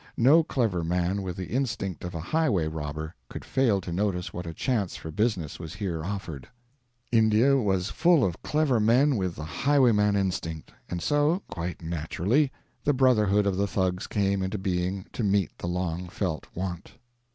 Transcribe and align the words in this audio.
No 0.17 0.41
clever 0.43 0.83
man 0.83 1.21
with 1.21 1.35
the 1.37 1.45
instinct 1.51 2.03
of 2.03 2.15
a 2.15 2.19
highway 2.19 2.67
robber 2.67 3.13
could 3.29 3.45
fail 3.45 3.79
to 3.81 3.91
notice 3.91 4.33
what 4.33 4.47
a 4.47 4.53
chance 4.55 4.95
for 4.95 5.11
business 5.11 5.59
was 5.59 5.75
here 5.75 6.03
offered. 6.03 6.47
India 7.11 7.55
was 7.57 7.91
full 7.91 8.25
of 8.25 8.41
clever 8.41 8.79
men 8.79 9.15
with 9.15 9.35
the 9.35 9.43
highwayman 9.45 10.15
instinct, 10.15 10.71
and 10.89 11.03
so, 11.03 11.43
quite 11.51 11.83
naturally, 11.83 12.51
the 12.83 12.93
brotherhood 12.93 13.45
of 13.45 13.57
the 13.57 13.67
Thugs 13.67 14.07
came 14.07 14.41
into 14.41 14.57
being 14.57 15.05
to 15.13 15.23
meet 15.23 15.55
the 15.59 15.67
long 15.67 16.09
felt 16.09 16.47
want. 16.55 16.93